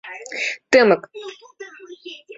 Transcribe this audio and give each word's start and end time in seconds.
Тымык. 0.71 1.01